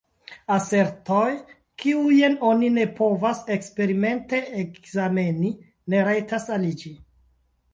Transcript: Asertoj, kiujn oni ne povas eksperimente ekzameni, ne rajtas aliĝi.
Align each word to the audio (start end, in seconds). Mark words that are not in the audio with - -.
Asertoj, 0.53 1.25
kiujn 1.83 2.37
oni 2.51 2.71
ne 2.79 2.85
povas 3.01 3.43
eksperimente 3.57 4.41
ekzameni, 4.63 5.55
ne 5.95 6.01
rajtas 6.09 6.49
aliĝi. 6.57 6.95